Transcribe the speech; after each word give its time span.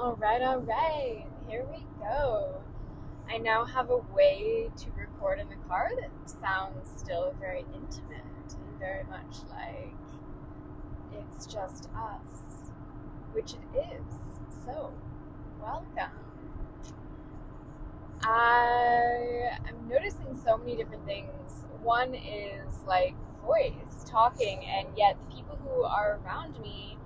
All 0.00 0.16
right, 0.16 0.40
all 0.40 0.60
right. 0.60 1.26
Here 1.46 1.66
we 1.70 1.84
go. 1.98 2.62
I 3.28 3.36
now 3.36 3.66
have 3.66 3.90
a 3.90 3.98
way 3.98 4.70
to 4.74 4.86
record 4.96 5.38
in 5.38 5.50
the 5.50 5.56
car 5.68 5.90
that 6.00 6.10
sounds 6.40 6.88
still 6.96 7.34
very 7.38 7.66
intimate 7.74 8.24
and 8.48 8.78
very 8.78 9.04
much 9.04 9.42
like 9.50 9.92
it's 11.12 11.44
just 11.44 11.90
us, 11.94 12.70
which 13.34 13.52
it 13.52 13.78
is. 13.78 14.14
So, 14.64 14.90
welcome. 15.60 16.16
I 18.22 19.50
am 19.68 19.86
noticing 19.86 20.40
so 20.42 20.56
many 20.56 20.76
different 20.76 21.04
things. 21.04 21.66
One 21.82 22.14
is 22.14 22.84
like 22.86 23.14
voice, 23.44 24.02
talking, 24.06 24.64
and 24.64 24.88
yet 24.96 25.18
the 25.20 25.36
people 25.36 25.58
who 25.62 25.82
are 25.82 26.18
around 26.24 26.58
me 26.60 26.96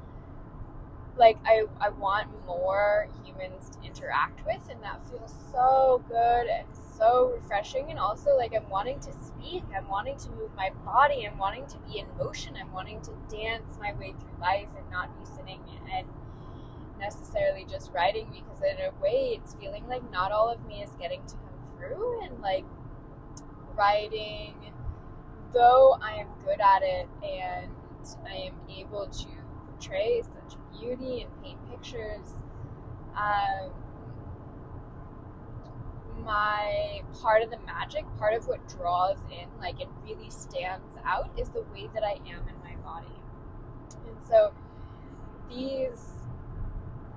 like 1.16 1.38
I, 1.44 1.64
I 1.80 1.90
want 1.90 2.28
more 2.46 3.08
humans 3.24 3.70
to 3.70 3.86
interact 3.86 4.44
with 4.44 4.60
and 4.70 4.82
that 4.82 5.00
feels 5.10 5.34
so 5.52 6.02
good 6.08 6.46
and 6.48 6.66
so 6.98 7.32
refreshing. 7.34 7.90
And 7.90 7.98
also 7.98 8.36
like 8.36 8.54
i'm 8.54 8.68
wanting 8.68 8.98
to 9.00 9.12
speak 9.12 9.62
i'm 9.76 9.88
wanting 9.88 10.16
to 10.18 10.30
move 10.30 10.50
my 10.56 10.70
body 10.84 11.26
i'm 11.26 11.38
wanting 11.38 11.66
to 11.66 11.78
be 11.90 11.98
in 11.98 12.06
motion 12.18 12.54
i'm 12.60 12.72
wanting 12.72 13.00
to 13.02 13.10
dance 13.28 13.76
my 13.80 13.92
way 13.94 14.14
through 14.18 14.40
life 14.40 14.68
and 14.76 14.90
not 14.90 15.08
be 15.18 15.26
sitting 15.26 15.60
and 15.92 16.06
necessarily 16.98 17.66
just 17.70 17.92
writing 17.92 18.26
because 18.32 18.60
in 18.62 18.76
a 18.84 19.02
way 19.02 19.38
it's 19.38 19.54
feeling 19.54 19.86
like 19.88 20.08
not 20.10 20.32
all 20.32 20.48
of 20.48 20.64
me 20.66 20.82
is 20.82 20.90
getting 20.98 21.20
to 21.26 21.34
come 21.34 21.76
through 21.76 22.24
and 22.24 22.40
like 22.40 22.64
writing. 23.76 24.54
Though 25.52 25.96
i 26.02 26.14
am 26.14 26.26
good 26.44 26.60
at 26.60 26.82
it 26.82 27.08
and 27.22 27.70
i 28.28 28.34
am 28.34 28.54
able 28.68 29.06
to 29.06 29.26
portray 29.70 30.22
such 30.22 30.58
beauty 30.78 31.22
and 31.22 31.42
paint 31.42 31.58
pictures. 31.70 32.42
Um, 33.16 33.70
my 36.24 37.02
part 37.20 37.42
of 37.42 37.50
the 37.50 37.58
magic, 37.66 38.04
part 38.18 38.34
of 38.34 38.46
what 38.46 38.66
draws 38.68 39.18
in, 39.30 39.46
like 39.60 39.80
it 39.80 39.88
really 40.04 40.30
stands 40.30 40.96
out, 41.04 41.30
is 41.38 41.48
the 41.50 41.62
way 41.72 41.88
that 41.94 42.02
I 42.02 42.14
am 42.26 42.48
in 42.48 42.58
my 42.62 42.76
body. 42.82 43.06
And 44.06 44.16
so 44.28 44.52
these 45.48 46.12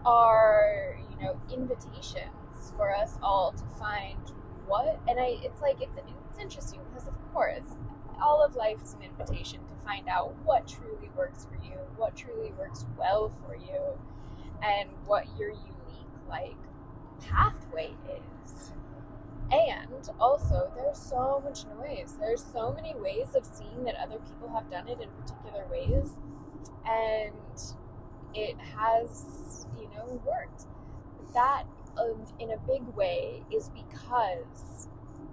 are, 0.06 1.00
you 1.12 1.24
know, 1.24 1.40
invitations 1.54 2.74
for 2.76 2.94
us 2.96 3.18
all 3.22 3.52
to 3.54 3.64
find 3.80 4.20
what, 4.66 5.00
and 5.08 5.20
I, 5.20 5.38
it's 5.42 5.62
like, 5.62 5.82
it's, 5.82 5.98
it's 5.98 6.40
interesting 6.40 6.82
because, 6.90 7.08
of 7.08 7.16
course, 7.34 7.78
all 8.22 8.44
of 8.44 8.56
life 8.56 8.82
is 8.84 8.94
an 8.94 9.02
invitation 9.04 9.60
to 9.60 9.86
find 9.86 10.08
out 10.08 10.36
what 10.44 10.68
truly 10.68 11.10
works 11.16 11.46
for 11.46 11.56
you, 11.64 11.78
what 11.96 12.16
truly 12.16 12.52
works 12.58 12.86
well 12.98 13.32
for 13.46 13.56
you, 13.56 13.98
and 14.64 14.90
what 15.06 15.26
your 15.38 15.50
unique 15.50 15.68
like 16.30 16.58
pathway 17.22 17.94
is. 18.46 18.72
And 19.52 20.10
also, 20.20 20.72
there's 20.76 20.98
so 20.98 21.42
much 21.44 21.66
noise. 21.80 22.18
There's 22.20 22.44
so 22.44 22.74
many 22.74 22.94
ways 22.96 23.34
of 23.36 23.46
seeing 23.46 23.86
that 23.86 23.96
other 23.96 24.18
people 24.18 24.50
have 24.54 24.70
done 24.70 24.88
it 24.90 25.00
in 25.00 25.10
particular 25.10 25.66
ways, 25.72 26.12
and 26.86 27.34
it 28.34 28.58
has, 28.60 29.66
you 29.80 29.88
know, 29.96 30.22
worked. 30.26 30.66
That, 31.34 31.64
um, 31.98 32.26
in 32.40 32.52
a 32.52 32.58
big 32.58 32.84
way, 32.96 33.44
is 33.50 33.70
because 33.70 34.90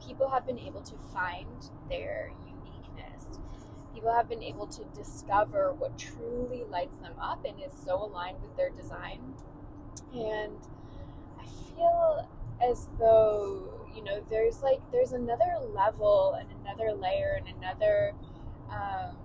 people 0.06 0.28
have 0.28 0.46
been 0.46 0.58
able 0.58 0.82
to 0.82 0.94
find 1.12 1.70
their 1.88 2.30
people 3.94 4.12
have 4.12 4.28
been 4.28 4.42
able 4.42 4.66
to 4.66 4.84
discover 4.94 5.72
what 5.72 5.96
truly 5.98 6.64
lights 6.70 6.98
them 6.98 7.14
up 7.20 7.44
and 7.44 7.58
is 7.60 7.72
so 7.84 8.04
aligned 8.04 8.40
with 8.42 8.56
their 8.56 8.70
design. 8.70 9.20
And 10.12 10.58
I 11.40 11.46
feel 11.46 12.28
as 12.62 12.88
though, 12.98 13.86
you 13.94 14.02
know, 14.02 14.22
there's 14.28 14.62
like, 14.62 14.80
there's 14.92 15.12
another 15.12 15.56
level 15.72 16.36
and 16.38 16.48
another 16.62 16.92
layer 16.92 17.38
and 17.38 17.56
another 17.56 18.14
um, 18.70 19.16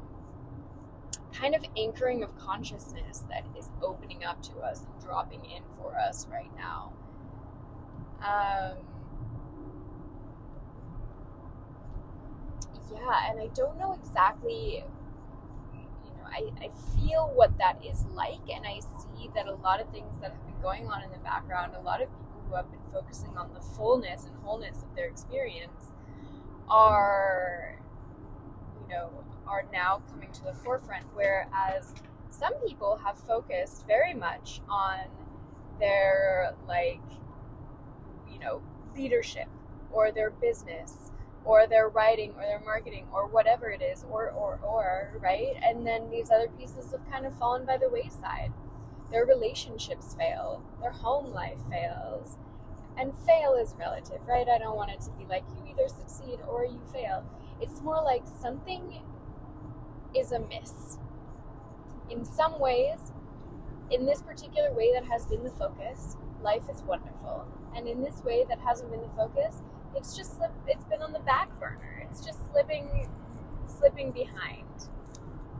kind 1.33 1.55
of 1.55 1.63
anchoring 1.77 2.23
of 2.23 2.37
consciousness 2.37 3.23
that 3.29 3.45
is 3.57 3.69
opening 3.81 4.23
up 4.23 4.41
to 4.43 4.59
us 4.59 4.81
and 4.81 5.03
dropping 5.03 5.43
in 5.45 5.63
for 5.77 5.95
us 5.97 6.27
right 6.31 6.51
now. 6.55 6.93
Um, 8.21 8.77
yeah, 12.91 13.29
and 13.29 13.39
I 13.39 13.47
don't 13.53 13.77
know 13.77 13.97
exactly, 14.01 14.83
you 15.73 16.11
know, 16.17 16.25
I, 16.25 16.49
I 16.65 16.69
feel 16.95 17.31
what 17.35 17.57
that 17.57 17.83
is 17.83 18.05
like, 18.13 18.49
and 18.53 18.65
I 18.65 18.79
see 18.79 19.29
that 19.35 19.47
a 19.47 19.55
lot 19.55 19.81
of 19.81 19.89
things 19.89 20.17
that 20.21 20.31
have 20.31 20.45
been 20.45 20.61
going 20.61 20.87
on 20.87 21.03
in 21.03 21.11
the 21.11 21.17
background, 21.19 21.73
a 21.75 21.81
lot 21.81 22.01
of 22.01 22.09
people 22.09 22.41
who 22.47 22.55
have 22.55 22.69
been 22.71 22.79
focusing 22.91 23.37
on 23.37 23.53
the 23.53 23.61
fullness 23.61 24.25
and 24.25 24.35
wholeness 24.43 24.83
of 24.83 24.95
their 24.95 25.07
experience 25.07 25.93
are, 26.69 27.79
you 28.81 28.87
know, 28.95 29.09
are 29.47 29.65
now 29.73 30.01
coming 30.09 30.31
to 30.31 30.43
the 30.43 30.53
forefront, 30.53 31.05
whereas 31.13 31.93
some 32.29 32.53
people 32.65 32.99
have 33.03 33.17
focused 33.17 33.85
very 33.87 34.13
much 34.13 34.61
on 34.69 34.99
their, 35.79 36.53
like, 36.67 37.01
you 38.31 38.39
know, 38.39 38.61
leadership 38.95 39.47
or 39.91 40.11
their 40.11 40.29
business 40.29 41.11
or 41.49 41.65
their 41.65 41.89
writing 41.89 42.31
or 42.37 42.43
their 42.43 42.61
marketing 42.63 43.07
or 43.11 43.25
whatever 43.25 43.71
it 43.71 43.81
is 43.81 44.05
or 44.11 44.29
or 44.29 44.59
or 44.61 45.19
right? 45.19 45.55
And 45.63 45.85
then 45.85 46.11
these 46.11 46.29
other 46.29 46.47
pieces 46.47 46.91
have 46.91 47.09
kind 47.11 47.25
of 47.25 47.35
fallen 47.39 47.65
by 47.65 47.77
the 47.77 47.89
wayside. 47.89 48.53
Their 49.11 49.25
relationships 49.25 50.13
fail. 50.13 50.61
Their 50.79 50.91
home 50.91 51.33
life 51.33 51.57
fails. 51.67 52.37
And 52.95 53.13
fail 53.25 53.55
is 53.55 53.73
relative 53.79 54.21
right? 54.27 54.47
I 54.47 54.59
don't 54.59 54.75
want 54.75 54.91
it 54.91 55.01
to 55.01 55.11
be 55.17 55.25
like 55.25 55.43
you 55.49 55.71
either 55.71 55.89
succeed 55.89 56.37
or 56.47 56.65
you 56.65 56.79
fail. 56.93 57.25
It's 57.59 57.81
more 57.81 58.03
like 58.03 58.23
something 58.39 59.01
is 60.15 60.31
amiss. 60.31 60.99
In 62.11 62.25
some 62.25 62.59
ways 62.59 63.11
in 63.89 64.05
this 64.05 64.21
particular 64.21 64.71
way 64.71 64.93
that 64.93 65.05
has 65.05 65.25
been 65.25 65.43
the 65.43 65.49
focus 65.49 66.15
life 66.43 66.69
is 66.71 66.83
wonderful. 66.83 67.47
And 67.75 67.87
in 67.87 68.03
this 68.03 68.21
way 68.23 68.45
that 68.49 68.59
hasn't 68.59 68.91
been 68.91 69.01
the 69.01 69.09
focus 69.09 69.63
it's 69.95 70.15
just 70.15 70.39
it's 70.67 70.83
been 70.85 71.01
on 71.01 71.13
the 71.13 71.19
back 71.19 71.49
burner. 71.59 72.07
It's 72.09 72.25
just 72.25 72.39
slipping 72.51 73.07
slipping 73.67 74.11
behind. 74.11 74.65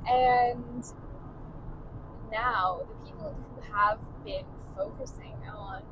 And 0.07 0.84
now 2.31 2.81
the 2.88 3.09
people 3.09 3.35
who 3.35 3.62
have 3.73 4.00
been 4.23 4.45
focusing 4.75 5.35
on 5.51 5.84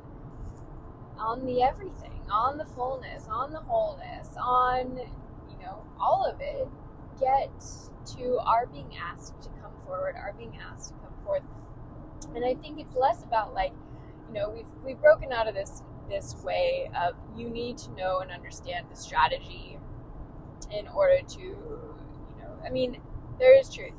on 1.18 1.44
the 1.46 1.62
everything, 1.62 2.20
on 2.30 2.58
the 2.58 2.64
fullness, 2.64 3.26
on 3.28 3.52
the 3.52 3.60
wholeness, 3.60 4.28
on 4.40 4.98
you 5.50 5.58
know, 5.64 5.82
all 6.00 6.24
of 6.24 6.40
it 6.40 6.68
get 7.18 7.50
to 8.16 8.38
are 8.38 8.66
being 8.66 8.90
asked 8.96 9.40
to 9.42 9.48
come 9.60 9.72
forward, 9.84 10.14
are 10.16 10.32
being 10.38 10.56
asked 10.70 10.90
to 10.90 10.94
come 10.94 11.12
forth. 11.24 11.42
And 12.34 12.44
I 12.44 12.54
think 12.54 12.78
it's 12.78 12.94
less 12.96 13.22
about 13.24 13.54
like, 13.54 13.72
you 14.28 14.34
know, 14.34 14.50
we've 14.50 14.66
we've 14.84 15.00
broken 15.00 15.32
out 15.32 15.48
of 15.48 15.54
this 15.54 15.82
this 16.08 16.36
way 16.42 16.90
of 16.98 17.14
you 17.36 17.48
need 17.48 17.78
to 17.78 17.90
know 17.92 18.20
and 18.20 18.30
understand 18.30 18.86
the 18.90 18.96
strategy 18.96 19.78
in 20.70 20.88
order 20.88 21.20
to, 21.26 21.40
you 21.40 22.36
know, 22.40 22.50
I 22.64 22.70
mean, 22.70 23.00
there 23.38 23.58
is 23.58 23.72
truth. 23.72 23.92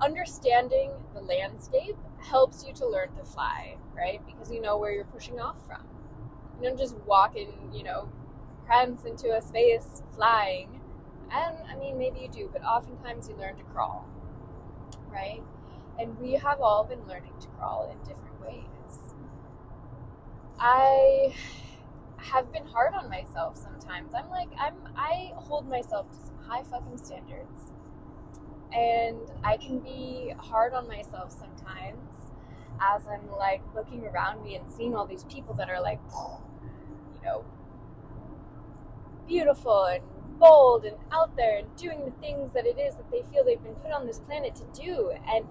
Understanding 0.00 0.92
the 1.14 1.20
landscape 1.20 1.96
helps 2.18 2.64
you 2.66 2.72
to 2.74 2.86
learn 2.86 3.14
to 3.16 3.24
fly, 3.24 3.76
right? 3.96 4.20
Because 4.24 4.50
you 4.50 4.60
know 4.60 4.78
where 4.78 4.92
you're 4.92 5.04
pushing 5.04 5.40
off 5.40 5.56
from. 5.66 5.84
You 6.60 6.68
don't 6.68 6.78
just 6.78 6.96
walk 7.06 7.36
in, 7.36 7.48
you 7.72 7.82
know, 7.82 8.08
prance 8.66 9.04
into 9.04 9.34
a 9.36 9.42
space 9.42 10.02
flying. 10.14 10.80
And 11.32 11.56
I 11.70 11.76
mean, 11.76 11.98
maybe 11.98 12.20
you 12.20 12.28
do, 12.28 12.50
but 12.52 12.62
oftentimes 12.62 13.28
you 13.28 13.36
learn 13.36 13.56
to 13.56 13.62
crawl, 13.64 14.06
right? 15.10 15.42
And 15.98 16.18
we 16.18 16.32
have 16.34 16.60
all 16.60 16.84
been 16.84 17.06
learning 17.06 17.32
to 17.40 17.48
crawl 17.48 17.90
in 17.90 17.98
different 18.08 18.40
ways. 18.40 19.14
I 20.60 21.34
have 22.18 22.52
been 22.52 22.66
hard 22.66 22.92
on 22.94 23.08
myself 23.08 23.56
sometimes. 23.56 24.12
I'm 24.14 24.28
like, 24.28 24.50
I'm 24.58 24.74
I 24.94 25.32
hold 25.34 25.68
myself 25.68 26.10
to 26.10 26.18
some 26.18 26.36
high 26.46 26.62
fucking 26.64 26.98
standards. 26.98 27.72
And 28.72 29.18
I 29.42 29.56
can 29.56 29.80
be 29.80 30.34
hard 30.38 30.74
on 30.74 30.86
myself 30.86 31.32
sometimes 31.32 31.98
as 32.80 33.06
I'm 33.08 33.30
like 33.36 33.62
looking 33.74 34.06
around 34.06 34.44
me 34.44 34.54
and 34.56 34.70
seeing 34.70 34.94
all 34.94 35.06
these 35.06 35.24
people 35.24 35.54
that 35.54 35.70
are 35.70 35.80
like, 35.80 35.98
you 37.14 37.26
know, 37.26 37.44
beautiful 39.26 39.84
and 39.84 40.02
bold 40.38 40.84
and 40.84 40.96
out 41.12 41.36
there 41.36 41.58
and 41.58 41.76
doing 41.76 42.04
the 42.04 42.12
things 42.20 42.52
that 42.54 42.66
it 42.66 42.78
is 42.78 42.94
that 42.96 43.10
they 43.10 43.22
feel 43.32 43.44
they've 43.44 43.62
been 43.62 43.74
put 43.76 43.92
on 43.92 44.06
this 44.06 44.18
planet 44.18 44.54
to 44.56 44.64
do. 44.80 45.12
And 45.28 45.46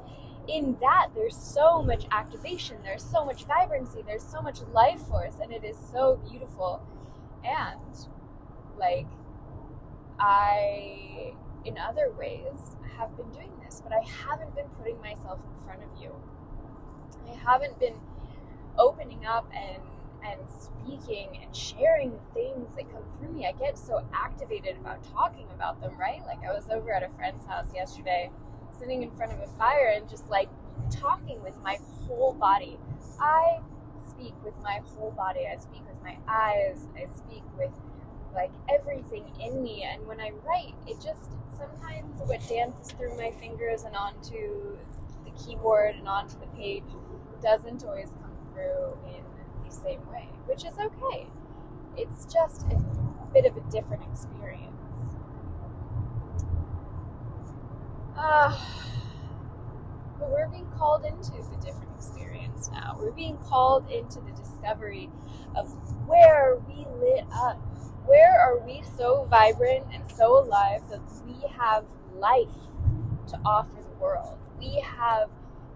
in 0.50 0.76
that 0.82 1.10
there's 1.14 1.36
so 1.36 1.82
much 1.82 2.06
activation 2.12 2.78
there's 2.84 3.04
so 3.04 3.24
much 3.24 3.46
vibrancy 3.46 4.04
there's 4.06 4.24
so 4.24 4.42
much 4.42 4.62
life 4.74 5.02
force 5.08 5.36
and 5.42 5.52
it 5.52 5.64
is 5.64 5.78
so 5.92 6.20
beautiful 6.30 6.82
and 7.44 8.08
like 8.78 9.08
i 10.20 11.34
in 11.66 11.78
other 11.78 12.12
ways 12.18 12.76
have 12.98 13.16
been 13.16 13.30
doing 13.32 13.52
this 13.64 13.82
but 13.82 13.94
i 13.94 14.02
haven't 14.02 14.54
been 14.56 14.68
putting 14.80 15.00
myself 15.02 15.40
in 15.40 15.66
front 15.66 15.82
of 15.84 16.02
you 16.02 16.14
i 17.28 17.36
haven't 17.36 17.80
been 17.80 17.96
opening 18.78 19.26
up 19.26 19.50
and 19.54 19.82
and 20.24 20.40
speaking 20.50 21.40
and 21.42 21.56
sharing 21.56 22.12
things 22.34 22.76
that 22.76 22.92
come 22.92 23.04
through 23.18 23.32
me. 23.32 23.46
I 23.46 23.54
get 23.54 23.78
so 23.78 24.04
activated 24.14 24.78
about 24.78 25.04
talking 25.14 25.46
about 25.54 25.82
them, 25.82 25.98
right? 25.98 26.22
Like 26.26 26.44
I 26.44 26.52
was 26.54 26.66
over 26.70 26.92
at 26.92 27.04
a 27.04 27.10
friend's 27.10 27.46
house 27.46 27.68
yesterday, 27.74 28.30
sitting 28.80 29.04
in 29.04 29.12
front 29.12 29.34
of 29.34 29.40
a 29.40 29.48
fire 29.58 29.94
and 29.96 30.10
just 30.10 30.30
like 30.30 30.50
talking 30.90 31.42
with 31.44 31.56
my 31.64 31.78
whole 32.08 32.34
body. 32.34 32.78
I 33.20 33.60
speak 34.10 34.34
with 34.44 34.56
my 34.64 34.82
whole 34.96 35.12
body. 35.12 35.42
I 35.46 35.58
speak 35.58 35.82
with 35.88 36.02
my 36.04 36.18
eyes. 36.28 36.88
I 36.96 37.06
speak 37.16 37.44
with 37.58 37.72
like 38.34 38.52
everything 38.70 39.26
in 39.40 39.62
me. 39.62 39.84
And 39.84 40.08
when 40.08 40.20
I 40.20 40.32
write, 40.46 40.76
it 40.88 40.96
just 40.96 41.30
sometimes 41.58 42.20
what 42.22 42.40
dances 42.48 42.92
through 42.92 43.18
my 43.18 43.32
fingers 43.32 43.84
and 43.84 43.96
onto 43.96 44.78
the 45.26 45.32
keyboard 45.32 45.96
and 45.96 46.08
onto 46.08 46.40
the 46.40 46.48
page 46.58 46.84
doesn't 47.42 47.84
always 47.84 48.10
come 48.22 48.32
through 48.54 48.98
in 49.08 49.24
the 49.68 49.74
same 49.74 50.02
way, 50.12 50.30
which 50.46 50.66
is 50.66 50.74
okay. 50.80 51.28
It's 51.98 52.26
just 52.26 52.64
a 52.72 53.34
bit 53.34 53.46
of 53.46 53.58
a 53.58 53.62
different 53.72 54.04
experience. 54.12 54.69
Uh, 58.20 58.54
but 60.20 60.30
we're 60.30 60.50
being 60.50 60.68
called 60.78 61.06
into 61.06 61.32
the 61.32 61.56
different 61.66 61.90
experience 61.96 62.70
now. 62.72 62.98
We're 63.00 63.12
being 63.12 63.38
called 63.38 63.90
into 63.90 64.20
the 64.20 64.32
discovery 64.32 65.10
of 65.56 65.72
where 66.06 66.58
we 66.68 66.86
lit 67.00 67.26
up. 67.34 67.58
Where 68.06 68.38
are 68.40 68.60
we 68.66 68.84
so 68.98 69.26
vibrant 69.30 69.86
and 69.94 70.04
so 70.12 70.44
alive 70.44 70.82
that 70.90 71.00
we 71.26 71.48
have 71.58 71.86
life 72.18 72.48
to 73.28 73.40
offer 73.46 73.78
the 73.82 74.04
world? 74.04 74.38
We 74.60 74.82
have 74.82 75.30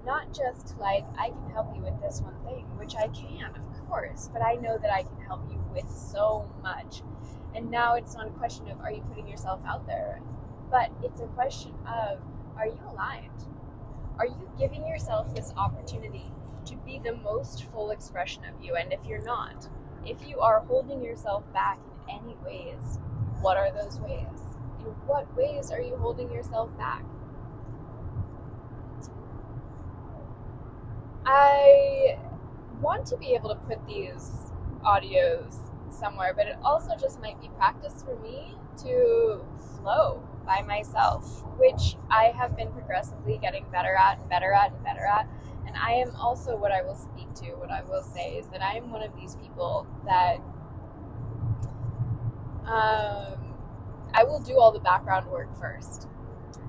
not 0.05 0.33
just 0.33 0.77
like, 0.77 1.05
I 1.17 1.29
can 1.29 1.49
help 1.53 1.73
you 1.73 1.81
with 1.81 2.01
this 2.01 2.21
one 2.21 2.35
thing, 2.43 2.65
which 2.77 2.95
I 2.95 3.07
can, 3.07 3.55
of 3.55 3.87
course, 3.87 4.29
but 4.33 4.41
I 4.41 4.55
know 4.55 4.77
that 4.77 4.91
I 4.91 5.03
can 5.03 5.21
help 5.25 5.49
you 5.49 5.63
with 5.73 5.89
so 5.89 6.51
much. 6.61 7.03
And 7.55 7.71
now 7.71 7.95
it's 7.95 8.15
not 8.15 8.27
a 8.27 8.31
question 8.31 8.67
of 8.67 8.81
are 8.81 8.91
you 8.91 9.01
putting 9.01 9.29
yourself 9.29 9.61
out 9.65 9.87
there, 9.87 10.19
but 10.69 10.91
it's 11.03 11.21
a 11.21 11.27
question 11.27 11.71
of 11.87 12.19
are 12.57 12.67
you 12.67 12.79
aligned? 12.91 13.45
Are 14.19 14.27
you 14.27 14.49
giving 14.59 14.85
yourself 14.87 15.33
this 15.33 15.53
opportunity 15.57 16.31
to 16.65 16.75
be 16.77 16.99
the 17.03 17.15
most 17.15 17.65
full 17.65 17.91
expression 17.91 18.43
of 18.45 18.63
you? 18.63 18.75
And 18.75 18.93
if 18.93 19.05
you're 19.05 19.23
not, 19.23 19.67
if 20.05 20.17
you 20.27 20.39
are 20.39 20.59
holding 20.61 21.03
yourself 21.03 21.43
back 21.53 21.79
in 22.07 22.15
any 22.15 22.35
ways, 22.45 22.99
what 23.41 23.57
are 23.57 23.71
those 23.71 23.99
ways? 23.99 24.41
In 24.79 24.85
what 25.07 25.35
ways 25.35 25.71
are 25.71 25.81
you 25.81 25.95
holding 25.95 26.31
yourself 26.31 26.75
back? 26.77 27.03
I 31.25 32.17
want 32.81 33.05
to 33.07 33.17
be 33.17 33.33
able 33.33 33.49
to 33.49 33.55
put 33.55 33.85
these 33.87 34.51
audios 34.85 35.55
somewhere, 35.89 36.33
but 36.35 36.47
it 36.47 36.57
also 36.63 36.91
just 36.99 37.21
might 37.21 37.39
be 37.41 37.49
practice 37.57 38.03
for 38.03 38.15
me 38.19 38.55
to 38.83 39.41
flow 39.75 40.21
by 40.45 40.61
myself, 40.61 41.43
which 41.57 41.95
I 42.09 42.25
have 42.25 42.55
been 42.55 42.71
progressively 42.71 43.37
getting 43.37 43.65
better 43.71 43.95
at 43.95 44.19
and 44.19 44.29
better 44.29 44.53
at 44.53 44.71
and 44.71 44.83
better 44.83 45.05
at. 45.05 45.27
And 45.65 45.75
I 45.77 45.93
am 45.93 46.15
also 46.15 46.55
what 46.55 46.71
I 46.71 46.81
will 46.81 46.95
speak 46.95 47.33
to, 47.35 47.55
what 47.55 47.71
I 47.71 47.83
will 47.83 48.03
say 48.03 48.35
is 48.35 48.47
that 48.47 48.61
I 48.61 48.75
am 48.75 48.91
one 48.91 49.01
of 49.01 49.15
these 49.15 49.35
people 49.37 49.87
that 50.05 50.37
um, 52.65 53.55
I 54.13 54.23
will 54.23 54.39
do 54.39 54.59
all 54.59 54.71
the 54.71 54.79
background 54.79 55.27
work 55.27 55.57
first. 55.59 56.07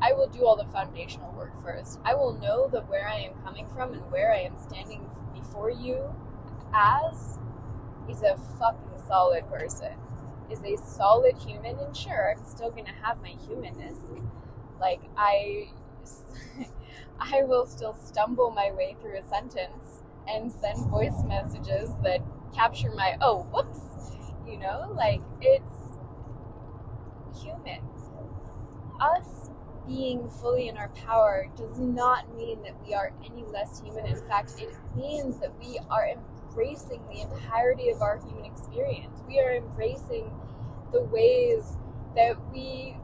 I 0.00 0.12
will 0.12 0.28
do 0.28 0.44
all 0.44 0.56
the 0.56 0.66
foundational 0.66 1.32
work 1.32 1.52
first. 1.62 2.00
I 2.04 2.14
will 2.14 2.34
know 2.34 2.68
that 2.68 2.88
where 2.88 3.08
I 3.08 3.20
am 3.20 3.32
coming 3.44 3.66
from 3.68 3.92
and 3.92 4.02
where 4.10 4.32
I 4.32 4.40
am 4.40 4.56
standing 4.58 5.08
before 5.32 5.70
you 5.70 6.14
as 6.74 7.38
is 8.08 8.22
a 8.22 8.36
fucking 8.58 9.02
solid 9.06 9.48
person 9.48 9.92
is 10.50 10.60
a 10.64 10.76
solid 10.76 11.36
human, 11.38 11.78
and 11.78 11.96
sure, 11.96 12.34
I'm 12.36 12.44
still 12.44 12.70
gonna 12.70 12.94
have 13.02 13.20
my 13.22 13.34
humanness. 13.46 13.98
Like 14.80 15.00
I, 15.16 15.70
I 17.20 17.42
will 17.44 17.66
still 17.66 17.94
stumble 17.94 18.50
my 18.50 18.70
way 18.72 18.96
through 19.00 19.18
a 19.18 19.22
sentence 19.24 20.02
and 20.28 20.52
send 20.52 20.86
voice 20.90 21.22
messages 21.26 21.90
that 22.02 22.20
capture 22.54 22.90
my 22.94 23.16
oh 23.20 23.42
whoops, 23.52 23.80
you 24.46 24.58
know, 24.58 24.92
like 24.94 25.20
it's 25.40 25.98
human. 27.42 27.80
Us 29.00 29.50
being 29.86 30.30
fully 30.30 30.68
in 30.68 30.76
our 30.76 30.88
power 30.90 31.46
does 31.56 31.78
not 31.78 32.34
mean 32.36 32.62
that 32.62 32.74
we 32.86 32.94
are 32.94 33.12
any 33.24 33.44
less 33.44 33.80
human. 33.80 34.06
In 34.06 34.16
fact, 34.28 34.54
it 34.58 34.74
means 34.96 35.38
that 35.40 35.52
we 35.58 35.78
are 35.90 36.06
embracing 36.54 37.00
the 37.10 37.20
entirety 37.20 37.90
of 37.90 38.00
our 38.00 38.18
human 38.18 38.44
experience. 38.44 39.20
We 39.26 39.40
are 39.40 39.54
embracing 39.56 40.30
the 40.92 41.02
ways 41.02 41.76
that 42.14 42.36
we, 42.52 42.96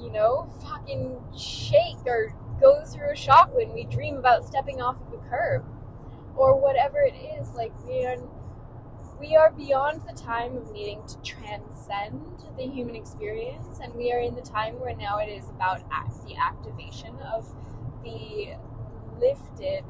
you 0.00 0.10
know, 0.10 0.52
fucking 0.62 1.16
shake 1.36 2.04
or 2.06 2.34
go 2.60 2.84
through 2.84 3.12
a 3.12 3.16
shock 3.16 3.54
when 3.54 3.72
we 3.72 3.84
dream 3.84 4.16
about 4.16 4.44
stepping 4.44 4.80
off 4.80 4.96
of 5.00 5.12
a 5.12 5.28
curb 5.28 5.64
or 6.36 6.58
whatever 6.60 6.98
it 7.00 7.14
is. 7.38 7.50
Like 7.54 7.72
we 7.86 8.04
are 8.04 8.16
we 9.20 9.36
are 9.36 9.52
beyond 9.52 10.02
the 10.08 10.20
time 10.20 10.56
of 10.56 10.72
needing 10.72 11.00
to 11.06 11.16
transcend 11.22 12.44
the 12.56 12.64
human 12.64 12.96
experience 12.96 13.78
and 13.80 13.94
we 13.94 14.12
are 14.12 14.18
in 14.18 14.34
the 14.34 14.40
time 14.42 14.80
where 14.80 14.96
now 14.96 15.18
it 15.18 15.28
is 15.28 15.48
about 15.48 15.80
the 16.26 16.34
activation 16.34 17.16
of 17.32 17.46
the 18.02 18.54
lifted 19.20 19.84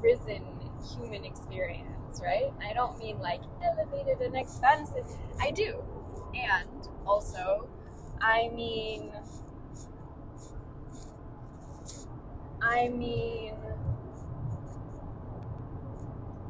risen 0.00 0.44
human 0.96 1.24
experience, 1.24 1.97
right? 2.22 2.52
I 2.62 2.72
don't 2.72 2.98
mean 2.98 3.18
like 3.18 3.40
elevated 3.62 4.20
and 4.20 4.36
expensive. 4.36 5.06
I 5.40 5.50
do. 5.50 5.82
And 6.34 6.88
also, 7.06 7.68
I 8.20 8.50
mean, 8.54 9.12
I 12.62 12.88
mean, 12.88 13.54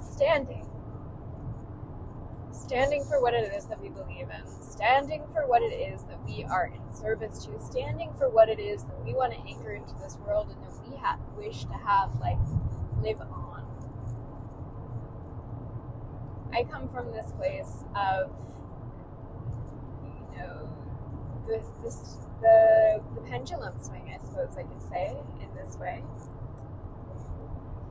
standing. 0.00 0.64
Standing 2.52 3.04
for 3.04 3.20
what 3.22 3.34
it 3.34 3.52
is 3.54 3.66
that 3.66 3.80
we 3.80 3.88
believe 3.88 4.28
in. 4.30 4.62
Standing 4.62 5.22
for 5.32 5.46
what 5.46 5.62
it 5.62 5.72
is 5.74 6.02
that 6.04 6.22
we 6.24 6.44
are 6.44 6.66
in 6.66 6.94
service 6.94 7.44
to. 7.46 7.60
Standing 7.60 8.12
for 8.18 8.28
what 8.28 8.48
it 8.48 8.58
is 8.58 8.84
that 8.84 9.04
we 9.04 9.14
want 9.14 9.32
to 9.32 9.38
anchor 9.48 9.72
into 9.72 9.94
this 10.02 10.18
world 10.26 10.48
and 10.50 10.62
that 10.64 10.88
we 10.90 10.96
have, 10.96 11.18
wish 11.36 11.64
to 11.64 11.72
have, 11.72 12.10
like, 12.20 12.38
live 13.02 13.20
on 13.20 13.64
I 16.52 16.64
come 16.64 16.88
from 16.88 17.12
this 17.12 17.30
place 17.32 17.84
of, 17.94 18.30
you 20.02 20.38
know, 20.38 20.68
the, 21.46 21.62
this, 21.82 22.16
the, 22.40 23.02
the 23.14 23.20
pendulum 23.22 23.74
swing, 23.82 24.12
I 24.14 24.24
suppose 24.24 24.56
I 24.56 24.62
could 24.62 24.82
say, 24.88 25.16
in 25.40 25.54
this 25.54 25.76
way. 25.76 26.02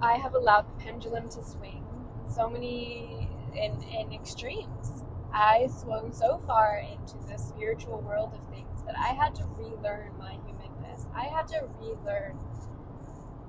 I 0.01 0.13
have 0.13 0.34
allowed 0.36 0.67
the 0.67 0.84
pendulum 0.84 1.29
to 1.29 1.43
swing 1.43 1.84
so 2.29 2.50
many 2.50 3.29
in, 3.55 3.81
in 3.84 4.13
extremes. 4.13 5.03
I 5.34 5.67
swung 5.67 6.12
so 6.13 6.39
far 6.46 6.77
into 6.79 7.17
the 7.27 7.38
spiritual 7.38 8.01
world 8.01 8.34
of 8.34 8.48
things 8.50 8.84
that 8.86 8.96
I 8.98 9.13
had 9.13 9.36
to 9.36 9.46
relearn 9.58 10.17
my 10.17 10.38
humanness. 10.46 11.05
I 11.15 11.25
had 11.25 11.48
to 11.50 11.67
relearn 11.79 12.38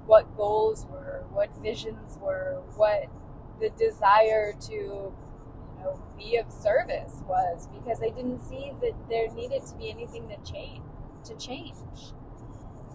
what 0.06 0.36
goals 0.36 0.86
were, 0.90 1.24
what 1.30 1.50
visions 1.62 2.18
were, 2.20 2.62
what 2.76 3.06
the 3.60 3.70
desire 3.70 4.52
to 4.66 4.72
you 4.72 5.14
know 5.80 6.00
be 6.16 6.36
of 6.36 6.50
service 6.52 7.22
was 7.26 7.68
because 7.72 8.02
I 8.02 8.10
didn't 8.10 8.40
see 8.40 8.72
that 8.80 8.92
there 9.08 9.28
needed 9.30 9.66
to 9.66 9.74
be 9.76 9.90
anything 9.90 10.28
that 10.28 10.44
change 10.44 10.82
to 11.24 11.36
change. 11.36 11.74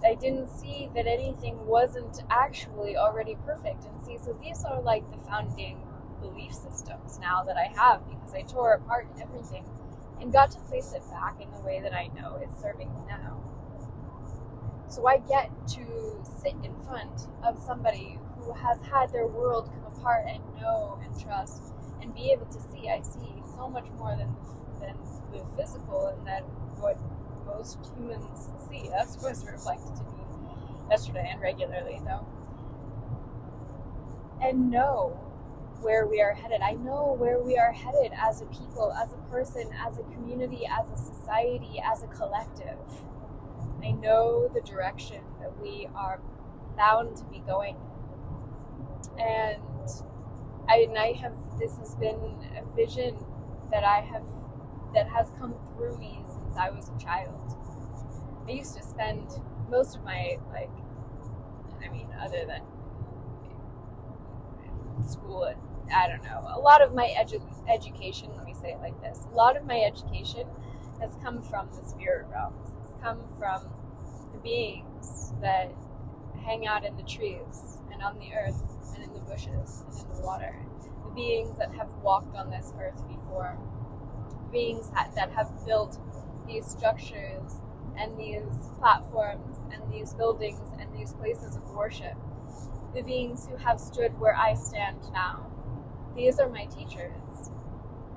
I 0.06 0.16
didn't 0.16 0.50
see 0.50 0.90
that 0.96 1.08
anything 1.08 1.66
wasn't 1.66 2.24
actually 2.30 2.98
already 2.98 3.38
perfect. 3.46 3.86
And 3.86 4.04
see, 4.04 4.18
so 4.22 4.38
these 4.44 4.64
are 4.66 4.82
like 4.82 5.10
the 5.12 5.18
founding 5.20 5.80
belief 6.20 6.54
systems 6.54 7.20
now 7.20 7.44
that 7.44 7.56
I 7.58 7.72
have 7.76 8.08
because 8.10 8.34
I 8.34 8.42
tore 8.42 8.74
apart 8.74 9.08
everything 9.22 9.66
and 10.20 10.32
got 10.32 10.52
to 10.52 10.60
place 10.60 10.94
it 10.94 11.04
back 11.10 11.42
in 11.42 11.50
the 11.52 11.60
way 11.62 11.80
that 11.82 11.94
I 11.94 12.08
know 12.08 12.42
is 12.46 12.54
serving 12.62 12.90
now. 13.08 13.42
So 14.88 15.08
I 15.08 15.18
get 15.18 15.50
to 15.70 16.24
sit 16.42 16.56
in 16.64 16.76
front 16.86 17.28
of 17.44 17.60
somebody 17.60 18.20
who 18.38 18.54
has 18.54 18.80
had 18.82 19.12
their 19.12 19.28
world 19.28 19.72
apart 19.98 20.26
and 20.28 20.42
know 20.60 21.00
and 21.04 21.20
trust 21.20 21.74
and 22.02 22.14
be 22.14 22.32
able 22.32 22.46
to 22.48 22.60
see. 22.60 22.90
I 22.90 23.02
see 23.02 23.42
so 23.56 23.70
much 23.70 23.86
more 23.98 24.16
than 24.16 24.36
than 24.80 24.98
the 25.32 25.44
physical, 25.56 26.08
and 26.08 26.28
that 26.28 26.42
what 26.80 26.98
most 27.46 27.80
humans 27.96 28.52
see. 28.70 28.90
That's 28.90 29.18
was 29.22 29.46
reflected 29.46 29.96
to 29.96 30.04
me 30.04 30.24
yesterday 30.90 31.30
and 31.32 31.42
regularly, 31.42 32.02
though. 32.06 32.26
And 34.42 34.70
know 34.70 35.20
where 35.82 36.06
we 36.08 36.22
are 36.22 36.34
headed. 36.34 36.62
I 36.62 36.74
know 36.74 37.16
where 37.18 37.40
we 37.40 37.58
are 37.58 37.72
headed 37.72 38.12
as 38.18 38.42
a 38.42 38.46
people, 38.46 38.94
as 38.94 39.14
a 39.14 39.18
person, 39.30 39.70
as 39.86 39.98
a 39.98 40.04
community, 40.04 40.68
as 40.68 40.90
a 40.90 40.98
society, 40.98 41.82
as 41.84 42.04
a 42.04 42.08
collective. 42.08 42.78
I 43.84 43.92
know 43.92 44.50
the 44.54 44.62
direction 44.62 45.22
that 45.42 45.60
we 45.62 45.90
are 45.96 46.20
bound 46.78 47.18
to 47.18 47.26
be 47.26 47.40
going 47.46 47.76
and 49.20 49.58
I, 50.68 50.86
and 50.90 50.98
I 50.98 51.14
have, 51.14 51.34
this 51.60 51.78
has 51.78 51.96
been 51.96 52.18
a 52.58 52.76
vision 52.76 53.18
that 53.72 53.84
I 53.84 54.00
have, 54.02 54.26
that 54.94 55.08
has 55.10 55.28
come 55.40 55.56
through 55.76 55.98
me 55.98 56.20
since 56.28 56.56
I 56.58 56.70
was 56.70 56.90
a 56.90 57.04
child. 57.04 57.58
I 58.48 58.52
used 58.52 58.76
to 58.78 58.84
spend 58.84 59.28
most 59.70 59.96
of 59.96 60.04
my, 60.04 60.38
like, 60.52 60.70
I 61.84 61.90
mean, 61.90 62.08
other 62.22 62.46
than 62.46 62.62
school, 65.08 65.54
I 65.94 66.08
don't 66.08 66.24
know, 66.24 66.46
a 66.56 66.60
lot 66.60 66.82
of 66.82 66.94
my 66.94 67.08
edu- 67.18 67.42
education, 67.70 68.30
let 68.38 68.46
me 68.46 68.54
say 68.54 68.72
it 68.72 68.80
like 68.80 69.00
this, 69.02 69.28
a 69.32 69.36
lot 69.36 69.58
of 69.58 69.66
my 69.66 69.80
education 69.82 70.48
has 71.02 71.12
come 71.24 71.42
from 71.42 71.68
the 71.76 71.88
spirit 71.88 72.28
realms. 72.32 72.72
It's 72.84 72.94
come 73.02 73.20
from 73.38 73.64
the 74.32 74.40
beings 74.40 75.34
that 75.42 75.72
hang 76.44 76.66
out 76.68 76.86
in 76.86 76.96
the 76.96 77.04
trees 77.04 77.80
on 78.04 78.20
the 78.20 78.34
earth 78.36 78.62
and 78.94 79.04
in 79.04 79.14
the 79.14 79.20
bushes 79.22 79.84
and 79.88 80.00
in 80.00 80.16
the 80.16 80.22
water. 80.22 80.56
The 81.06 81.12
beings 81.16 81.58
that 81.58 81.74
have 81.76 81.92
walked 82.04 82.36
on 82.36 82.50
this 82.50 82.74
earth 82.80 83.02
before. 83.08 83.58
Beings 84.52 84.90
that, 84.92 85.14
that 85.16 85.32
have 85.32 85.66
built 85.66 85.98
these 86.48 86.66
structures 86.66 87.54
and 87.98 88.18
these 88.18 88.70
platforms 88.80 89.58
and 89.72 89.92
these 89.92 90.14
buildings 90.14 90.60
and 90.80 90.94
these 90.94 91.14
places 91.14 91.56
of 91.56 91.64
worship. 91.72 92.16
The 92.94 93.02
beings 93.02 93.48
who 93.50 93.58
have 93.58 93.80
stood 93.80 94.20
where 94.20 94.36
I 94.36 94.54
stand 94.56 95.00
now. 95.14 95.48
These 96.16 96.40
are 96.40 96.50
my 96.50 96.66
teachers. 96.66 97.50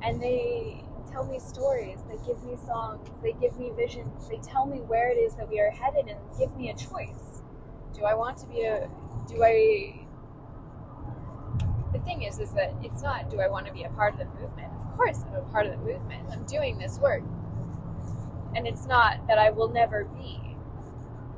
And 0.03 0.21
they 0.21 0.85
tell 1.11 1.25
me 1.25 1.39
stories, 1.39 1.99
they 2.09 2.17
give 2.27 2.43
me 2.45 2.57
songs, 2.67 3.09
they 3.23 3.33
give 3.33 3.59
me 3.59 3.73
visions, 3.75 4.29
they 4.29 4.37
tell 4.39 4.67
me 4.67 4.79
where 4.81 5.09
it 5.09 5.17
is 5.17 5.35
that 5.37 5.49
we 5.49 5.59
are 5.61 5.71
headed 5.71 6.09
and 6.09 6.19
give 6.39 6.55
me 6.57 6.69
a 6.69 6.75
choice. 6.75 7.43
Do 7.97 8.05
I 8.05 8.15
want 8.15 8.37
to 8.39 8.47
be 8.47 8.63
a 8.63 8.91
do 9.27 9.43
I 9.43 10.07
the 11.93 11.99
thing 12.01 12.23
is 12.23 12.39
is 12.39 12.53
that 12.53 12.75
it's 12.83 13.03
not 13.03 13.31
do 13.31 13.41
I 13.41 13.49
want 13.49 13.67
to 13.67 13.73
be 13.73 13.85
a 13.85 13.89
part 13.91 14.13
of 14.13 14.19
the 14.19 14.27
movement? 14.41 14.71
Of 14.81 14.97
course 14.97 15.25
I'm 15.27 15.37
a 15.37 15.41
part 15.51 15.67
of 15.67 15.73
the 15.73 15.79
movement. 15.79 16.29
I'm 16.31 16.45
doing 16.45 16.77
this 16.79 16.99
work. 16.99 17.23
And 18.55 18.67
it's 18.67 18.87
not 18.87 19.27
that 19.29 19.39
I 19.39 19.51
will 19.51 19.69
never 19.69 20.05
be. 20.05 20.39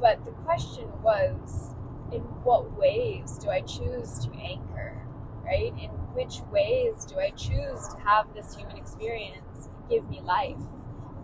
But 0.00 0.24
the 0.24 0.32
question 0.32 0.88
was 1.02 1.74
in 2.12 2.22
what 2.42 2.76
ways 2.76 3.38
do 3.38 3.50
I 3.50 3.60
choose 3.60 4.18
to 4.20 4.30
anchor? 4.32 5.00
Right? 5.44 5.72
In 5.80 5.90
which 6.14 6.40
ways 6.50 7.04
do 7.04 7.18
I 7.18 7.30
choose 7.30 7.88
to 7.88 8.00
have 8.04 8.26
this 8.34 8.54
human 8.56 8.76
experience 8.76 9.68
give 9.88 10.08
me 10.10 10.20
life, 10.20 10.56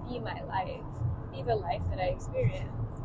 be 0.09 0.19
my 0.21 0.43
life, 0.45 0.81
be 1.33 1.43
the 1.43 1.57
life 1.57 1.83
that 1.91 1.99
I 1.99 2.07
experience? 2.07 3.04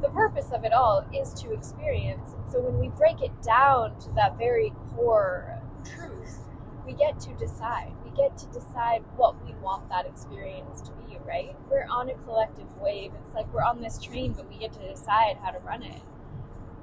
The 0.00 0.08
purpose 0.10 0.52
of 0.52 0.64
it 0.64 0.72
all 0.72 1.04
is 1.14 1.32
to 1.42 1.52
experience. 1.52 2.32
And 2.32 2.52
so 2.52 2.60
when 2.60 2.78
we 2.78 2.88
break 2.88 3.20
it 3.22 3.32
down 3.42 3.98
to 4.00 4.10
that 4.12 4.38
very 4.38 4.72
core 4.94 5.60
truth, 5.84 6.38
we 6.86 6.92
get 6.92 7.18
to 7.20 7.34
decide. 7.34 7.92
We 8.04 8.10
get 8.16 8.38
to 8.38 8.46
decide 8.46 9.04
what 9.16 9.44
we 9.44 9.54
want 9.54 9.88
that 9.88 10.06
experience 10.06 10.80
to 10.82 10.92
be, 10.92 11.18
right? 11.26 11.56
We're 11.70 11.86
on 11.90 12.08
a 12.10 12.14
collective 12.14 12.76
wave. 12.80 13.12
It's 13.24 13.34
like 13.34 13.52
we're 13.52 13.64
on 13.64 13.80
this 13.80 13.98
train, 13.98 14.32
but 14.32 14.48
we 14.48 14.58
get 14.58 14.72
to 14.74 14.88
decide 14.88 15.38
how 15.42 15.50
to 15.50 15.58
run 15.58 15.82
it. 15.82 16.00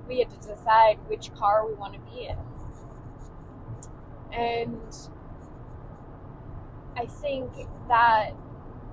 We 0.08 0.18
get 0.18 0.30
to 0.30 0.48
decide 0.48 0.98
which 1.08 1.34
car 1.34 1.66
we 1.68 1.74
want 1.74 1.94
to 1.94 2.00
be 2.00 2.28
in 2.28 2.38
and 4.36 5.10
I 6.98 7.06
think 7.06 7.52
that 7.88 8.32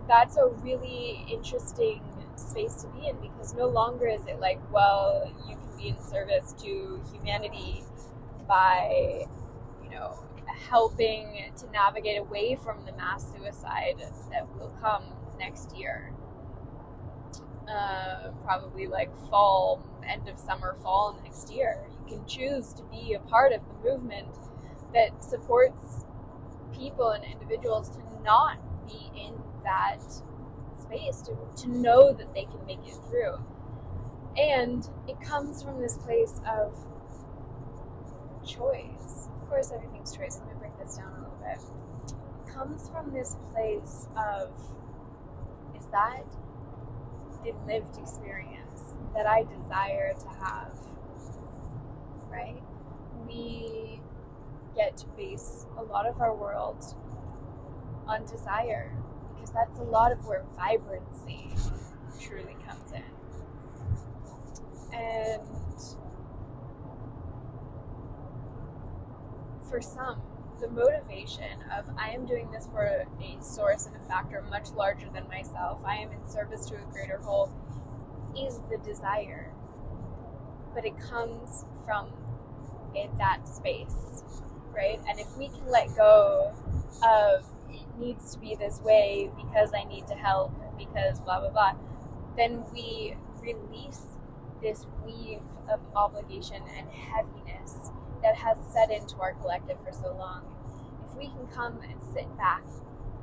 that's 0.09 0.37
a 0.37 0.47
really 0.47 1.25
interesting 1.31 2.01
space 2.37 2.83
to 2.83 2.89
be 2.89 3.09
in 3.09 3.17
because 3.21 3.55
no 3.55 3.67
longer 3.67 4.07
is 4.07 4.27
it 4.27 4.41
like, 4.41 4.61
well, 4.73 5.33
you 5.49 5.57
can 5.57 5.77
be 5.77 5.89
in 5.89 6.01
service 6.01 6.55
to 6.63 7.01
humanity 7.13 7.85
by, 8.49 9.27
you 9.83 9.91
know, 9.91 10.19
helping 10.47 11.53
to 11.57 11.71
navigate 11.71 12.19
away 12.19 12.57
from 12.63 12.85
the 12.85 12.93
mass 12.93 13.33
suicide 13.33 14.03
that 14.31 14.47
will 14.57 14.73
come 14.81 15.03
next 15.39 15.77
year. 15.77 16.13
Uh, 17.69 18.31
probably 18.45 18.87
like 18.87 19.11
fall, 19.31 19.83
end 20.07 20.29
of 20.29 20.39
summer, 20.39 20.75
fall 20.83 21.19
next 21.25 21.53
year. 21.53 21.79
You 22.09 22.17
can 22.17 22.27
choose 22.27 22.73
to 22.75 22.83
be 22.85 23.15
a 23.15 23.21
part 23.21 23.53
of 23.53 23.61
the 23.69 23.91
movement 23.91 24.29
that 24.93 25.25
supports 25.25 26.05
people 26.73 27.11
and 27.11 27.25
individuals 27.25 27.89
to 27.91 27.99
not 28.23 28.59
be 28.87 29.11
in 29.17 29.35
that 29.65 30.03
space, 30.93 31.23
to, 31.23 31.37
to 31.63 31.71
know 31.71 32.13
that 32.13 32.35
they 32.35 32.45
can 32.45 32.65
make 32.67 32.87
it 32.87 32.97
through. 33.09 33.35
And 34.37 34.89
it 35.09 35.21
comes 35.21 35.63
from 35.63 35.81
this 35.81 35.99
place 35.99 36.41
of 36.49 36.75
choice. 38.47 39.29
Of 39.35 39.49
course, 39.49 39.73
everything's 39.75 40.17
choice. 40.17 40.39
Let 40.39 40.49
me 40.49 40.61
break 40.61 40.79
this 40.79 40.97
down 40.97 41.13
a 41.13 41.19
little 41.19 41.39
bit. 41.43 42.13
It 42.47 42.53
comes 42.53 42.89
from 42.89 43.13
this 43.13 43.37
place 43.53 44.09
of 44.17 44.51
is 45.79 45.87
that 45.87 46.25
the 47.45 47.53
lived 47.67 47.99
experience 47.99 48.95
that 49.15 49.27
I 49.27 49.45
desire 49.45 50.15
to 50.15 50.29
have? 50.45 50.73
Right? 52.31 52.63
We 53.27 54.01
get 54.75 54.97
to 54.99 55.07
base 55.09 55.67
a 55.77 55.83
lot 55.83 56.07
of 56.07 56.21
our 56.21 56.35
world 56.35 56.83
on 58.07 58.25
desire 58.25 58.93
that's 59.53 59.79
a 59.79 59.83
lot 59.83 60.13
of 60.13 60.25
where 60.27 60.45
vibrancy 60.57 61.55
truly 62.21 62.57
comes 62.67 62.93
in. 62.93 63.03
And 64.95 65.43
for 69.69 69.81
some, 69.81 70.21
the 70.61 70.69
motivation 70.69 71.63
of 71.77 71.87
I 71.99 72.11
am 72.11 72.27
doing 72.27 72.51
this 72.51 72.69
for 72.73 72.85
a 72.85 73.43
source 73.43 73.87
and 73.87 73.97
a 73.97 74.09
factor 74.09 74.43
much 74.51 74.71
larger 74.73 75.09
than 75.13 75.27
myself, 75.29 75.83
I 75.85 75.97
am 75.97 76.13
in 76.13 76.29
service 76.29 76.67
to 76.67 76.77
a 76.77 76.93
greater 76.93 77.19
whole, 77.19 77.51
is 78.39 78.61
the 78.71 78.79
desire. 78.79 79.53
But 80.75 80.85
it 80.85 80.99
comes 80.99 81.65
from 81.85 82.09
in 82.95 83.11
that 83.17 83.49
space 83.49 84.23
right? 84.75 85.01
And 85.09 85.19
if 85.19 85.37
we 85.37 85.49
can 85.49 85.67
let 85.69 85.95
go 85.97 86.53
of 87.03 87.45
needs 87.99 88.35
to 88.35 88.41
be 88.41 88.55
this 88.55 88.81
way 88.81 89.31
because 89.37 89.73
I 89.75 89.85
need 89.85 90.07
to 90.09 90.15
help, 90.15 90.53
because 90.79 91.21
blah, 91.21 91.41
blah, 91.41 91.51
blah, 91.51 91.73
then 92.37 92.65
we 92.73 93.17
release 93.43 94.03
this 94.63 94.87
weave 95.05 95.43
of 95.71 95.81
obligation 95.97 96.63
and 96.77 96.89
heaviness 96.89 97.91
that 98.23 98.37
has 98.37 98.57
set 98.73 98.91
into 98.91 99.17
our 99.21 99.35
collective 99.35 99.77
for 99.85 99.93
so 99.93 100.15
long. 100.17 100.43
If 101.05 101.17
we 101.17 101.27
can 101.27 101.47
come 101.53 101.81
and 101.83 102.01
sit 102.15 102.37
back 102.37 102.65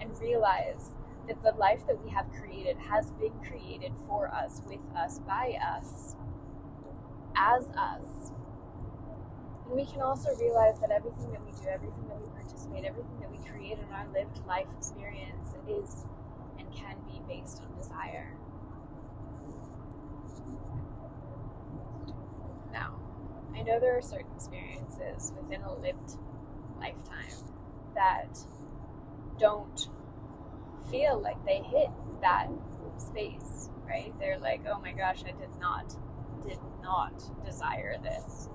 and 0.02 0.12
realize 0.20 0.92
that 1.28 1.42
the 1.44 1.52
life 1.58 1.86
that 1.88 2.04
we 2.04 2.10
have 2.12 2.28
created 2.32 2.78
has 2.78 3.12
been 3.12 3.34
created 3.48 3.94
for 4.08 4.28
us, 4.28 4.62
with 4.68 4.80
us, 4.98 5.20
by 5.20 5.58
us, 5.78 6.16
as 7.36 7.70
us, 7.78 8.32
and 9.70 9.78
we 9.78 9.86
can 9.86 10.02
also 10.02 10.36
realize 10.40 10.80
that 10.80 10.90
everything 10.90 11.32
that 11.32 11.46
we 11.46 11.52
do, 11.52 11.68
everything 11.70 12.08
that 12.08 12.20
we 12.20 12.28
participate, 12.42 12.86
everything 12.86 13.20
that 13.20 13.32
we 13.32 13.38
create 13.48 13.78
in 13.78 13.94
our 13.94 14.08
lived 14.14 14.40
life 14.48 14.66
experience 14.76 15.50
is 15.68 16.06
and 16.58 16.72
can 16.74 16.96
be 17.08 17.22
based 17.28 17.62
on 17.62 17.78
desire. 17.78 18.34
Now, 22.74 22.96
I 23.56 23.62
know 23.62 23.80
there 23.80 23.96
are 23.96 24.02
certain 24.02 24.32
experiences 24.36 25.34
within 25.40 25.62
a 25.62 25.74
lived 25.76 26.18
lifetime 26.80 27.46
that 27.94 28.40
don't 29.38 29.88
feel 30.90 31.20
like 31.22 31.46
they 31.46 31.62
hit 31.62 31.90
that 32.22 32.48
space, 32.98 33.70
right? 33.88 34.14
They're 34.20 34.40
like, 34.40 34.62
oh 34.68 34.80
my 34.80 34.94
gosh, 34.94 35.22
I 35.24 35.32
did 35.40 35.56
not, 35.60 35.96
did 36.44 36.58
not 36.82 37.22
desire 37.46 37.98
this 38.02 38.50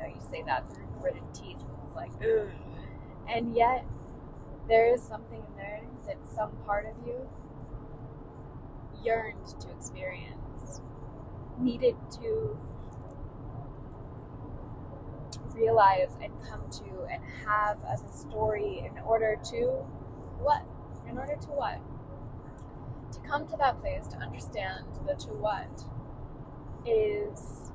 know, 0.00 0.06
you 0.06 0.20
say 0.30 0.42
that 0.46 0.72
through 0.72 0.86
gritted 1.00 1.22
teeth. 1.34 1.58
And 1.60 1.78
it's 1.86 1.96
like. 1.96 2.10
And 3.28 3.54
yet, 3.54 3.84
there 4.68 4.92
is 4.92 5.02
something 5.02 5.38
in 5.38 5.56
there 5.56 5.80
that 6.06 6.16
some 6.34 6.50
part 6.66 6.86
of 6.86 6.94
you 7.06 7.28
yearned 9.02 9.46
to 9.60 9.70
experience, 9.70 10.80
needed 11.58 11.96
to 12.12 12.58
realize 15.54 16.16
and 16.22 16.32
come 16.48 16.62
to 16.70 17.06
and 17.10 17.22
have 17.46 17.78
as 17.84 18.02
a 18.02 18.12
story 18.12 18.84
in 18.84 19.02
order 19.02 19.36
to 19.50 19.66
what? 20.40 20.62
In 21.08 21.18
order 21.18 21.36
to 21.36 21.48
what? 21.48 21.80
To 23.12 23.28
come 23.28 23.46
to 23.48 23.56
that 23.56 23.80
place 23.80 24.06
to 24.08 24.16
understand 24.16 24.84
the 25.06 25.14
to 25.14 25.28
what 25.28 25.84
is 26.86 27.70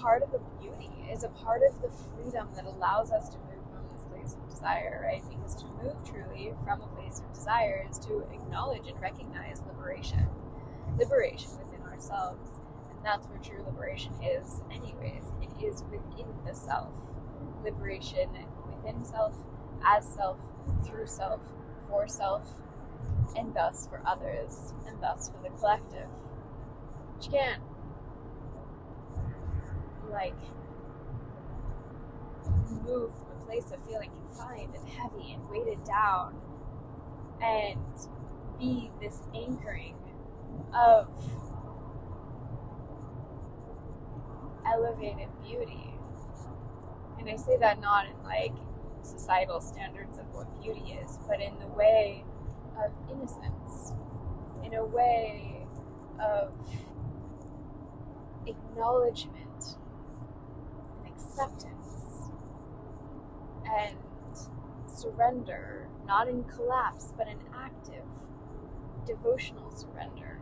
part 0.00 0.22
of 0.22 0.32
the 0.32 0.40
beauty, 0.60 0.90
is 1.10 1.24
a 1.24 1.28
part 1.28 1.62
of 1.62 1.80
the 1.82 1.90
freedom 1.90 2.48
that 2.54 2.64
allows 2.64 3.10
us 3.10 3.28
to 3.28 3.36
move 3.38 3.64
from 3.70 3.84
this 3.92 4.04
place 4.04 4.34
of 4.34 4.48
desire, 4.48 5.00
right? 5.04 5.22
Because 5.28 5.54
to 5.56 5.66
move 5.82 5.96
truly 6.04 6.52
from 6.64 6.80
a 6.80 6.86
place 6.88 7.20
of 7.20 7.32
desire 7.32 7.86
is 7.90 7.98
to 8.00 8.24
acknowledge 8.32 8.88
and 8.88 9.00
recognize 9.00 9.60
liberation, 9.66 10.26
liberation 10.98 11.50
within 11.58 11.82
ourselves. 11.86 12.58
And 12.90 13.04
that's 13.04 13.26
where 13.28 13.38
true 13.38 13.64
liberation 13.64 14.12
is, 14.22 14.60
anyways. 14.70 15.24
It 15.40 15.64
is 15.64 15.82
within 15.90 16.26
the 16.46 16.54
self. 16.54 16.94
Liberation 17.64 18.28
within 18.70 19.04
self, 19.04 19.34
as 19.84 20.06
self, 20.06 20.38
through 20.84 21.06
self, 21.06 21.40
for 21.88 22.08
self, 22.08 22.48
and 23.36 23.54
thus 23.54 23.86
for 23.86 24.00
others, 24.06 24.72
and 24.86 25.00
thus 25.02 25.30
for 25.30 25.42
the 25.42 25.50
collective. 25.56 26.08
But 27.16 27.24
you 27.26 27.30
can't, 27.32 27.62
like, 30.12 30.34
move 32.84 33.12
from 33.12 33.42
a 33.42 33.46
place 33.46 33.70
of 33.72 33.84
feeling 33.86 34.10
confined 34.10 34.74
and 34.74 34.88
heavy 34.88 35.32
and 35.32 35.48
weighted 35.48 35.82
down 35.84 36.34
and 37.42 37.78
be 38.58 38.90
this 39.00 39.20
anchoring 39.34 39.96
of 40.74 41.08
elevated 44.66 45.28
beauty. 45.42 45.94
And 47.18 47.28
I 47.28 47.36
say 47.36 47.56
that 47.58 47.80
not 47.80 48.06
in 48.06 48.22
like 48.24 48.52
societal 49.02 49.60
standards 49.60 50.18
of 50.18 50.24
what 50.32 50.62
beauty 50.62 50.98
is, 51.02 51.18
but 51.28 51.40
in 51.40 51.58
the 51.58 51.66
way 51.68 52.24
of 52.82 52.90
innocence, 53.10 53.92
in 54.64 54.74
a 54.74 54.84
way 54.84 55.66
of 56.20 56.52
acknowledgement 58.46 59.46
acceptance 61.32 62.28
and 63.64 63.96
surrender, 64.86 65.88
not 66.06 66.28
in 66.28 66.44
collapse, 66.44 67.12
but 67.16 67.26
in 67.26 67.38
active, 67.54 68.04
devotional 69.06 69.70
surrender. 69.74 70.40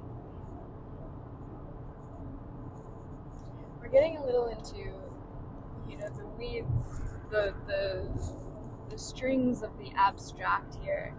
We're 3.80 3.88
getting 3.88 4.16
a 4.16 4.24
little 4.24 4.46
into, 4.46 4.92
you 5.88 5.96
know, 5.96 6.08
the 6.16 6.26
weeds, 6.38 7.00
the 7.30 7.54
the 7.66 8.08
the 8.90 8.98
strings 8.98 9.62
of 9.62 9.70
the 9.78 9.92
abstract 9.96 10.76
here, 10.82 11.14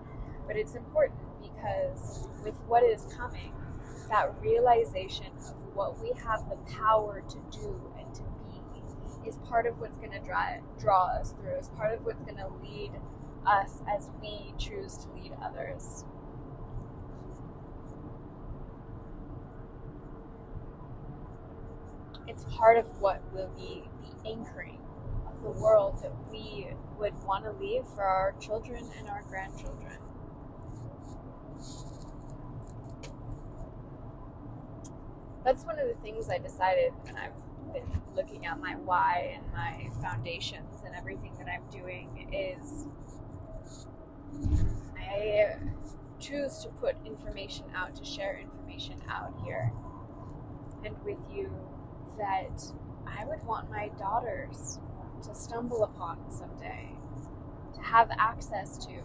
but 0.47 0.57
it's 0.57 0.75
important 0.75 1.19
because 1.41 2.27
with 2.43 2.55
what 2.67 2.83
is 2.83 3.05
coming, 3.17 3.53
that 4.09 4.33
realization 4.41 5.27
of 5.37 5.55
what 5.73 6.01
we 6.01 6.11
have 6.25 6.49
the 6.49 6.57
power 6.73 7.23
to 7.29 7.37
do 7.57 7.91
is 9.25 9.37
part 9.49 9.65
of 9.65 9.79
what's 9.79 9.97
going 9.97 10.11
to 10.11 10.19
draw, 10.19 10.57
draw 10.79 11.07
us 11.07 11.33
through, 11.33 11.57
is 11.57 11.69
part 11.69 11.93
of 11.93 12.05
what's 12.05 12.23
going 12.23 12.37
to 12.37 12.47
lead 12.61 12.91
us 13.45 13.81
as 13.93 14.09
we 14.21 14.53
choose 14.57 14.97
to 14.97 15.09
lead 15.13 15.31
others. 15.43 16.05
It's 22.27 22.45
part 22.49 22.77
of 22.77 22.85
what 23.01 23.21
will 23.33 23.49
be 23.55 23.83
the 24.01 24.29
anchoring 24.29 24.79
of 25.27 25.41
the 25.43 25.49
world 25.49 26.01
that 26.01 26.13
we 26.31 26.67
would 26.97 27.13
want 27.23 27.43
to 27.45 27.51
leave 27.51 27.85
for 27.95 28.03
our 28.03 28.33
children 28.39 28.85
and 28.97 29.09
our 29.09 29.23
grandchildren. 29.27 29.97
That's 35.43 35.65
one 35.65 35.79
of 35.79 35.87
the 35.87 35.95
things 35.95 36.29
I 36.29 36.37
decided 36.37 36.93
when 37.03 37.17
I've 37.17 37.31
been 37.73 38.01
looking 38.15 38.45
at 38.45 38.59
my 38.59 38.75
why 38.75 39.35
and 39.35 39.51
my 39.53 39.89
foundations 40.01 40.83
and 40.85 40.95
everything 40.95 41.33
that 41.37 41.47
I'm 41.47 41.63
doing 41.71 42.29
is 42.33 42.85
I 44.97 45.55
choose 46.19 46.59
to 46.59 46.69
put 46.69 46.95
information 47.05 47.65
out, 47.75 47.95
to 47.95 48.05
share 48.05 48.39
information 48.39 49.01
out 49.09 49.33
here 49.43 49.71
and 50.85 50.95
with 51.03 51.19
you 51.33 51.51
that 52.17 52.61
I 53.07 53.25
would 53.25 53.43
want 53.43 53.69
my 53.69 53.89
daughters 53.97 54.79
to 55.23 55.35
stumble 55.35 55.83
upon 55.83 56.17
someday, 56.31 56.89
to 57.75 57.81
have 57.81 58.09
access 58.17 58.77
to, 58.85 59.01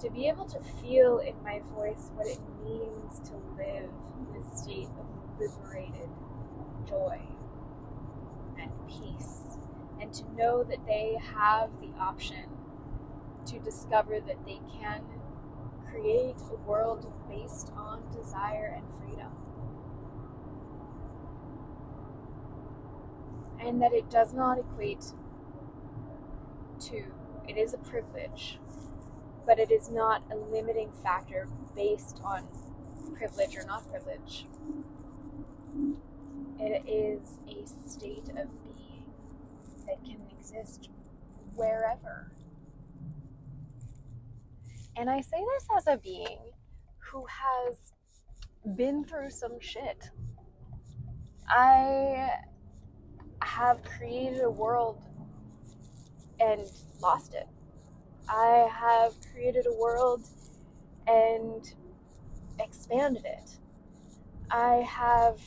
to 0.00 0.10
be 0.10 0.28
able 0.28 0.44
to 0.46 0.60
feel 0.80 1.18
in 1.18 1.34
my 1.42 1.60
voice 1.74 2.10
what 2.14 2.26
it 2.26 2.40
means 2.64 3.18
to 3.28 3.34
live 3.56 3.90
in 4.18 4.42
a 4.42 4.56
state 4.56 4.88
of 4.98 5.40
liberated 5.40 6.08
joy 6.86 7.20
peace, 8.88 9.58
and 10.00 10.12
to 10.12 10.24
know 10.34 10.64
that 10.64 10.86
they 10.86 11.16
have 11.36 11.70
the 11.80 11.90
option 11.98 12.44
to 13.46 13.58
discover 13.58 14.20
that 14.20 14.44
they 14.44 14.60
can 14.80 15.02
create 15.90 16.36
a 16.50 16.56
world 16.68 17.12
based 17.28 17.72
on 17.76 18.02
desire 18.14 18.74
and 18.76 18.84
freedom. 18.98 19.32
And 23.60 23.82
that 23.82 23.92
it 23.92 24.08
does 24.10 24.32
not 24.32 24.58
equate 24.58 25.04
to, 26.80 27.04
it 27.48 27.56
is 27.56 27.74
a 27.74 27.78
privilege, 27.78 28.58
but 29.46 29.58
it 29.58 29.70
is 29.70 29.90
not 29.90 30.22
a 30.30 30.36
limiting 30.36 30.90
factor 31.02 31.48
based 31.74 32.20
on 32.22 32.46
privilege 33.16 33.56
or 33.56 33.64
not 33.66 33.88
privilege. 33.90 34.46
It 36.60 36.82
is 36.86 37.40
a 37.48 37.88
state 37.88 38.28
of 38.36 38.48
that 39.88 40.04
can 40.04 40.20
exist 40.38 40.90
wherever. 41.54 42.30
And 44.96 45.08
I 45.08 45.20
say 45.20 45.38
this 45.38 45.66
as 45.76 45.86
a 45.86 45.98
being 45.98 46.38
who 46.98 47.24
has 47.26 47.92
been 48.76 49.04
through 49.04 49.30
some 49.30 49.58
shit. 49.60 50.10
I 51.48 52.30
have 53.42 53.82
created 53.82 54.42
a 54.42 54.50
world 54.50 55.02
and 56.40 56.62
lost 57.00 57.34
it. 57.34 57.46
I 58.28 58.68
have 58.70 59.14
created 59.32 59.66
a 59.66 59.74
world 59.74 60.26
and 61.06 61.72
expanded 62.60 63.24
it. 63.24 63.58
I 64.50 64.86
have 64.88 65.40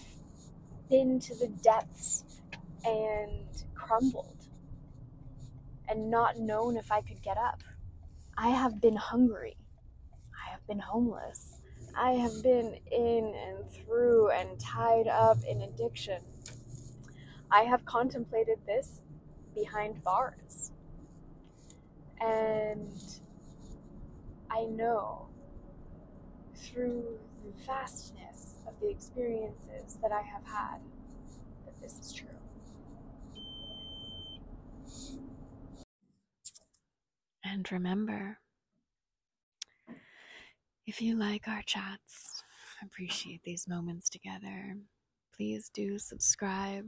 been 0.89 1.19
to 1.19 1.35
the 1.35 1.47
depths 1.47 2.23
and 2.83 3.63
crumbled 3.91 4.47
and 5.89 6.09
not 6.09 6.39
known 6.39 6.77
if 6.77 6.91
I 6.91 7.01
could 7.01 7.21
get 7.21 7.37
up. 7.37 7.61
I 8.37 8.49
have 8.49 8.79
been 8.79 8.95
hungry. 8.95 9.57
I 10.33 10.49
have 10.49 10.65
been 10.65 10.79
homeless. 10.79 11.59
I 11.97 12.11
have 12.11 12.41
been 12.41 12.77
in 12.89 13.35
and 13.35 13.69
through 13.69 14.29
and 14.29 14.57
tied 14.57 15.07
up 15.07 15.39
in 15.43 15.61
addiction. 15.61 16.21
I 17.51 17.63
have 17.63 17.83
contemplated 17.83 18.59
this 18.65 19.01
behind 19.53 20.01
bars. 20.03 20.71
And 22.21 22.97
I 24.49 24.63
know 24.63 25.27
through 26.55 27.19
the 27.43 27.51
vastness 27.65 28.55
of 28.65 28.73
the 28.79 28.89
experiences 28.89 29.97
that 30.01 30.13
I 30.13 30.21
have 30.21 30.45
had 30.45 30.77
that 31.65 31.81
this 31.81 31.99
is 31.99 32.13
true. 32.13 32.40
And 37.43 37.71
remember, 37.71 38.39
if 40.87 41.01
you 41.01 41.17
like 41.17 41.47
our 41.47 41.61
chats, 41.65 42.43
appreciate 42.83 43.41
these 43.43 43.67
moments 43.67 44.09
together, 44.09 44.77
please 45.35 45.69
do 45.73 45.99
subscribe, 45.99 46.85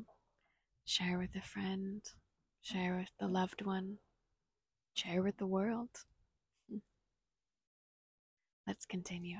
share 0.86 1.18
with 1.18 1.36
a 1.36 1.42
friend, 1.42 2.02
share 2.62 2.96
with 2.98 3.10
the 3.20 3.28
loved 3.28 3.66
one, 3.66 3.98
share 4.94 5.22
with 5.22 5.38
the 5.38 5.48
world. 5.48 5.90
Let's 8.68 8.86
continue. 8.86 9.38